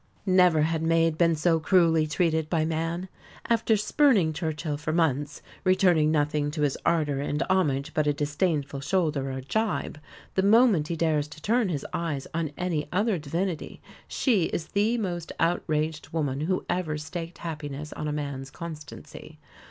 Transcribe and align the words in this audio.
Never 0.25 0.63
had 0.63 0.81
maid 0.81 1.15
been 1.15 1.35
so 1.35 1.59
cruelly 1.59 2.07
treated 2.07 2.49
by 2.49 2.65
man! 2.65 3.07
After 3.51 3.77
spurning 3.77 4.33
Churchill 4.33 4.75
for 4.75 4.91
months, 4.91 5.43
returning 5.63 6.09
nothing 6.09 6.49
to 6.49 6.63
his 6.63 6.75
ardour 6.83 7.19
and 7.19 7.43
homage 7.51 7.93
but 7.93 8.07
a 8.07 8.11
disdainful 8.13 8.79
shoulder 8.79 9.29
or 9.29 9.33
a 9.37 9.41
gibe, 9.43 9.99
the 10.33 10.41
moment 10.41 10.87
he 10.87 10.95
dares 10.95 11.27
to 11.27 11.41
turn 11.43 11.69
his 11.69 11.85
eyes 11.93 12.25
on 12.33 12.49
any 12.57 12.87
other 12.91 13.19
divinity 13.19 13.79
she 14.07 14.45
is 14.45 14.69
the 14.69 14.97
most 14.97 15.33
outraged 15.39 16.09
woman 16.09 16.41
who 16.41 16.65
ever 16.67 16.97
staked 16.97 17.37
happiness 17.37 17.93
on 17.93 18.07
a 18.07 18.11
man's 18.11 18.49
constancy. 18.49 19.37